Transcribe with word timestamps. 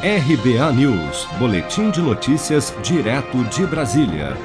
RBA 0.00 0.72
News, 0.74 1.26
Boletim 1.40 1.90
de 1.90 2.00
Notícias, 2.00 2.72
direto 2.84 3.42
de 3.46 3.66
Brasília. 3.66 4.36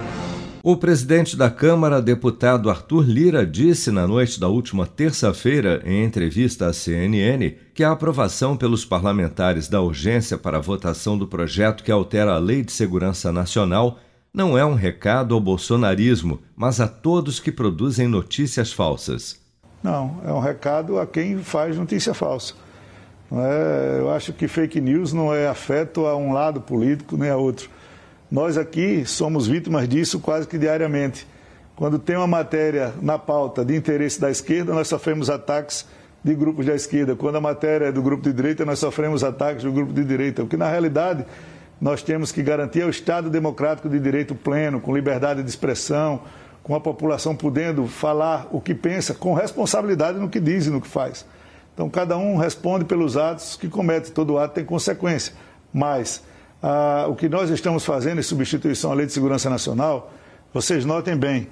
O 0.63 0.75
presidente 0.75 1.37
da 1.37 1.47
Câmara, 1.47 2.01
deputado 2.01 2.71
Arthur 2.71 3.05
Lira, 3.07 3.45
disse 3.45 3.91
na 3.91 4.07
noite 4.07 4.39
da 4.39 4.47
última 4.47 4.87
terça-feira, 4.87 5.79
em 5.85 6.03
entrevista 6.03 6.65
à 6.65 6.73
CNN, 6.73 7.51
que 7.71 7.83
a 7.83 7.91
aprovação 7.91 8.57
pelos 8.57 8.83
parlamentares 8.83 9.67
da 9.67 9.79
urgência 9.79 10.39
para 10.39 10.57
a 10.57 10.61
votação 10.61 11.19
do 11.19 11.27
projeto 11.27 11.83
que 11.83 11.91
altera 11.91 12.33
a 12.33 12.39
Lei 12.39 12.63
de 12.63 12.71
Segurança 12.71 13.31
Nacional 13.31 13.99
não 14.33 14.57
é 14.57 14.65
um 14.65 14.73
recado 14.73 15.35
ao 15.35 15.39
bolsonarismo, 15.39 16.39
mas 16.55 16.81
a 16.81 16.87
todos 16.87 17.39
que 17.39 17.51
produzem 17.51 18.07
notícias 18.07 18.73
falsas. 18.73 19.39
Não, 19.83 20.19
é 20.25 20.33
um 20.33 20.39
recado 20.39 20.97
a 20.97 21.05
quem 21.05 21.37
faz 21.37 21.77
notícia 21.77 22.15
falsa. 22.15 22.55
É, 23.31 23.97
eu 23.99 24.11
acho 24.11 24.33
que 24.33 24.47
fake 24.47 24.79
news 24.79 25.13
não 25.13 25.33
é 25.33 25.47
afeto 25.47 26.05
a 26.05 26.15
um 26.15 26.33
lado 26.33 26.61
político 26.61 27.17
nem 27.17 27.29
a 27.29 27.37
outro. 27.37 27.69
Nós 28.31 28.57
aqui 28.57 29.05
somos 29.05 29.47
vítimas 29.47 29.87
disso 29.87 30.19
quase 30.19 30.47
que 30.47 30.57
diariamente. 30.57 31.27
Quando 31.75 31.97
tem 31.97 32.15
uma 32.15 32.27
matéria 32.27 32.93
na 33.01 33.17
pauta 33.17 33.65
de 33.65 33.75
interesse 33.75 34.19
da 34.19 34.29
esquerda, 34.29 34.73
nós 34.73 34.87
sofremos 34.87 35.29
ataques 35.29 35.85
de 36.23 36.33
grupos 36.35 36.65
da 36.65 36.75
esquerda. 36.75 37.15
Quando 37.15 37.35
a 37.35 37.41
matéria 37.41 37.85
é 37.85 37.91
do 37.91 38.01
grupo 38.01 38.23
de 38.23 38.33
direita, 38.33 38.63
nós 38.63 38.79
sofremos 38.79 39.23
ataques 39.23 39.63
do 39.63 39.71
grupo 39.71 39.91
de 39.91 40.03
direita. 40.03 40.43
Porque, 40.43 40.55
na 40.55 40.69
realidade, 40.69 41.25
nós 41.81 42.01
temos 42.01 42.31
que 42.31 42.41
garantir 42.41 42.85
o 42.85 42.89
Estado 42.89 43.29
democrático 43.29 43.89
de 43.89 43.99
direito 43.99 44.33
pleno, 44.33 44.79
com 44.79 44.95
liberdade 44.95 45.43
de 45.43 45.49
expressão, 45.49 46.21
com 46.63 46.75
a 46.75 46.79
população 46.79 47.35
podendo 47.35 47.85
falar 47.87 48.47
o 48.51 48.61
que 48.61 48.73
pensa, 48.73 49.13
com 49.13 49.33
responsabilidade 49.33 50.17
no 50.17 50.29
que 50.29 50.39
diz 50.39 50.67
e 50.67 50.69
no 50.69 50.79
que 50.79 50.87
faz. 50.87 51.25
Então, 51.73 51.89
cada 51.89 52.17
um 52.17 52.37
responde 52.37 52.85
pelos 52.85 53.17
atos 53.17 53.55
que 53.55 53.67
comete. 53.67 54.11
Todo 54.11 54.37
ato 54.37 54.55
tem 54.55 54.65
consequência. 54.65 55.33
Mas 55.73 56.23
ah, 56.61 57.07
o 57.09 57.15
que 57.15 57.27
nós 57.27 57.49
estamos 57.49 57.83
fazendo 57.83 58.19
em 58.19 58.23
substituição 58.23 58.91
à 58.91 58.93
Lei 58.93 59.05
de 59.05 59.11
Segurança 59.11 59.49
Nacional, 59.49 60.11
vocês 60.53 60.85
notem 60.85 61.15
bem, 61.15 61.47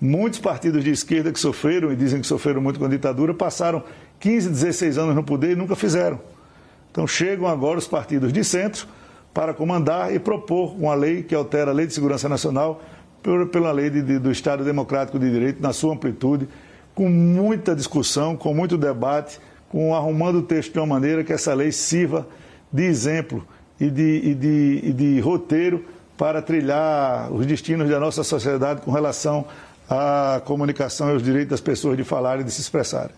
muitos 0.00 0.38
partidos 0.38 0.84
de 0.84 0.90
esquerda 0.90 1.32
que 1.32 1.40
sofreram 1.40 1.92
e 1.92 1.96
dizem 1.96 2.20
que 2.20 2.26
sofreram 2.26 2.60
muito 2.60 2.78
com 2.78 2.86
a 2.86 2.88
ditadura 2.88 3.34
passaram 3.34 3.82
15, 4.20 4.48
16 4.50 4.98
anos 4.98 5.14
no 5.14 5.24
poder 5.24 5.52
e 5.52 5.56
nunca 5.56 5.74
fizeram. 5.74 6.20
Então, 6.90 7.06
chegam 7.06 7.46
agora 7.46 7.78
os 7.78 7.86
partidos 7.86 8.32
de 8.32 8.42
centro 8.44 8.86
para 9.34 9.52
comandar 9.52 10.14
e 10.14 10.18
propor 10.18 10.74
uma 10.80 10.94
lei 10.94 11.22
que 11.22 11.34
altera 11.34 11.70
a 11.70 11.74
Lei 11.74 11.86
de 11.86 11.92
Segurança 11.92 12.26
Nacional 12.26 12.80
pela 13.50 13.72
lei 13.72 13.90
de, 13.90 14.00
de, 14.00 14.18
do 14.18 14.30
Estado 14.30 14.64
Democrático 14.64 15.18
de 15.18 15.30
Direito, 15.30 15.60
na 15.60 15.72
sua 15.72 15.92
amplitude, 15.92 16.48
com 16.94 17.10
muita 17.10 17.74
discussão, 17.74 18.36
com 18.36 18.54
muito 18.54 18.78
debate, 18.78 19.38
com 19.68 19.94
arrumando 19.94 20.36
o 20.36 20.42
texto 20.42 20.72
de 20.72 20.78
uma 20.78 20.86
maneira 20.86 21.24
que 21.24 21.32
essa 21.32 21.52
lei 21.54 21.72
sirva 21.72 22.26
de 22.72 22.84
exemplo 22.84 23.46
e 23.80 23.90
de, 23.90 24.20
e 24.24 24.34
de, 24.34 24.80
e 24.84 24.92
de 24.92 25.20
roteiro 25.20 25.84
para 26.16 26.40
trilhar 26.40 27.32
os 27.32 27.44
destinos 27.46 27.88
da 27.88 28.00
nossa 28.00 28.24
sociedade 28.24 28.80
com 28.80 28.90
relação 28.90 29.46
à 29.88 30.40
comunicação 30.44 31.10
e 31.10 31.12
aos 31.12 31.22
direitos 31.22 31.50
das 31.50 31.60
pessoas 31.60 31.96
de 31.96 32.04
falar 32.04 32.40
e 32.40 32.44
de 32.44 32.50
se 32.50 32.60
expressarem. 32.60 33.14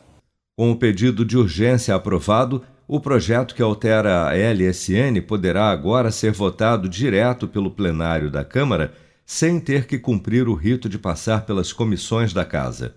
Com 0.56 0.72
o 0.72 0.77
pedido 0.77 1.24
de 1.24 1.36
urgência 1.38 1.94
aprovado, 1.94 2.64
o 2.88 2.98
projeto 2.98 3.55
que 3.55 3.62
altera 3.62 4.28
a 4.28 4.34
LSN 4.34 5.20
poderá 5.27 5.70
agora 5.70 6.10
ser 6.10 6.33
votado 6.33 6.88
direto 6.88 7.46
pelo 7.46 7.70
plenário 7.70 8.30
da 8.30 8.44
Câmara, 8.44 8.92
sem 9.24 9.60
ter 9.60 9.86
que 9.86 9.98
cumprir 9.98 10.48
o 10.48 10.55
rito 10.55 10.88
de 10.88 10.98
passar 10.98 11.44
pelas 11.44 11.72
comissões 11.72 12.33
da 12.33 12.44
Casa. 12.44 12.94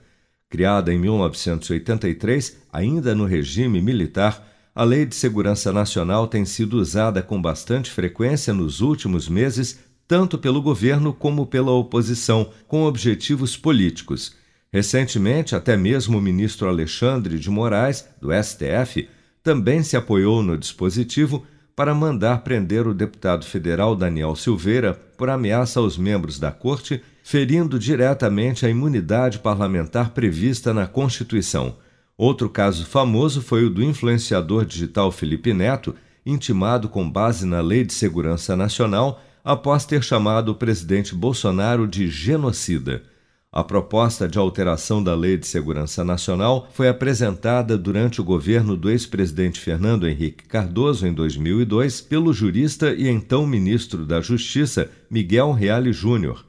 Criada 0.52 0.94
em 0.94 1.00
1983, 1.00 2.58
ainda 2.74 3.16
no 3.16 3.24
regime 3.24 3.82
militar, 3.82 4.46
a 4.76 4.84
Lei 4.84 5.06
de 5.06 5.16
Segurança 5.16 5.72
Nacional 5.72 6.28
tem 6.28 6.44
sido 6.44 6.78
usada 6.78 7.22
com 7.22 7.42
bastante 7.42 7.90
frequência 7.90 8.54
nos 8.54 8.82
últimos 8.82 9.30
meses, 9.30 9.80
tanto 10.06 10.38
pelo 10.38 10.62
governo 10.62 11.14
como 11.14 11.46
pela 11.46 11.72
oposição, 11.72 12.50
com 12.68 12.84
objetivos 12.84 13.56
políticos. 13.56 14.36
Recentemente, 14.74 15.56
até 15.56 15.78
mesmo 15.78 16.18
o 16.18 16.22
ministro 16.22 16.68
Alexandre 16.68 17.40
de 17.40 17.50
Moraes, 17.50 18.06
do 18.20 18.28
STF, 18.34 19.08
também 19.42 19.82
se 19.84 19.96
apoiou 19.96 20.44
no 20.44 20.58
dispositivo 20.58 21.46
para 21.74 21.96
mandar 21.96 22.44
prender 22.44 22.86
o 22.86 22.94
deputado 22.94 23.46
federal 23.46 23.96
Daniel 23.96 24.36
Silveira 24.36 25.00
por 25.16 25.30
ameaça 25.30 25.80
aos 25.80 25.98
membros 25.98 26.38
da 26.38 26.52
corte 26.52 27.02
ferindo 27.24 27.78
diretamente 27.78 28.66
a 28.66 28.70
imunidade 28.70 29.40
parlamentar 29.40 30.12
prevista 30.12 30.74
na 30.74 30.88
Constituição. 30.88 31.76
Outro 32.18 32.50
caso 32.50 32.86
famoso 32.86 33.42
foi 33.42 33.66
o 33.66 33.70
do 33.70 33.84
influenciador 33.84 34.66
digital 34.66 35.12
Felipe 35.12 35.54
Neto, 35.54 35.96
intimado 36.26 36.88
com 36.88 37.10
base 37.10 37.46
na 37.46 37.62
Lei 37.62 37.84
de 37.84 37.94
Segurança 37.94 38.56
Nacional 38.56 39.22
após 39.44 39.86
ter 39.86 40.04
chamado 40.04 40.50
o 40.50 40.56
presidente 40.56 41.16
Bolsonaro 41.16 41.88
de 41.88 42.08
genocida. 42.08 43.04
A 43.52 43.64
proposta 43.64 44.30
de 44.30 44.38
alteração 44.38 45.04
da 45.04 45.14
Lei 45.14 45.36
de 45.36 45.46
Segurança 45.46 46.06
Nacional 46.06 46.70
foi 46.72 46.88
apresentada 46.88 47.78
durante 47.78 48.22
o 48.22 48.24
governo 48.24 48.78
do 48.78 48.90
ex-presidente 48.90 49.60
Fernando 49.60 50.08
Henrique 50.08 50.46
Cardoso 50.46 51.06
em 51.06 51.14
2002 51.14 52.00
pelo 52.00 52.32
jurista 52.32 52.94
e 52.94 53.10
então 53.10 53.46
ministro 53.46 54.06
da 54.06 54.22
Justiça 54.22 54.90
Miguel 55.10 55.52
Reale 55.52 55.92
Júnior. 55.92 56.46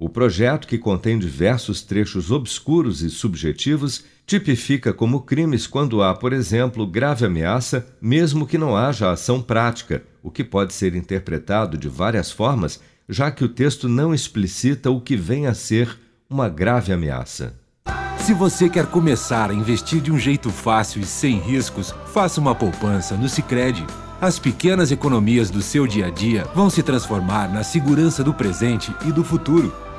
O 0.00 0.08
projeto, 0.08 0.66
que 0.66 0.78
contém 0.78 1.18
diversos 1.18 1.82
trechos 1.82 2.30
obscuros 2.30 3.02
e 3.02 3.10
subjetivos, 3.10 4.02
tipifica 4.26 4.94
como 4.94 5.20
crimes 5.20 5.66
quando 5.66 6.02
há, 6.02 6.14
por 6.14 6.32
exemplo, 6.32 6.86
grave 6.86 7.26
ameaça, 7.26 7.86
mesmo 8.00 8.46
que 8.46 8.56
não 8.56 8.74
haja 8.74 9.10
ação 9.10 9.42
prática, 9.42 10.02
o 10.22 10.30
que 10.30 10.42
pode 10.42 10.72
ser 10.72 10.94
interpretado 10.94 11.76
de 11.76 11.86
várias 11.86 12.32
formas, 12.32 12.80
já 13.06 13.30
que 13.30 13.44
o 13.44 13.48
texto 13.48 13.90
não 13.90 14.14
explicita 14.14 14.90
o 14.90 15.02
que 15.02 15.18
vem 15.18 15.46
a 15.46 15.52
ser 15.52 15.98
uma 16.30 16.48
grave 16.48 16.94
ameaça. 16.94 17.54
Se 18.20 18.32
você 18.32 18.70
quer 18.70 18.86
começar 18.86 19.50
a 19.50 19.54
investir 19.54 20.00
de 20.00 20.10
um 20.10 20.18
jeito 20.18 20.48
fácil 20.48 21.02
e 21.02 21.04
sem 21.04 21.38
riscos, 21.38 21.94
faça 22.06 22.40
uma 22.40 22.54
poupança 22.54 23.18
no 23.18 23.28
Sicredi. 23.28 23.84
As 24.18 24.38
pequenas 24.38 24.90
economias 24.90 25.50
do 25.50 25.60
seu 25.60 25.86
dia 25.86 26.06
a 26.06 26.10
dia 26.10 26.44
vão 26.54 26.70
se 26.70 26.82
transformar 26.82 27.52
na 27.52 27.62
segurança 27.62 28.24
do 28.24 28.32
presente 28.32 28.94
e 29.06 29.12
do 29.12 29.22
futuro. 29.22 29.89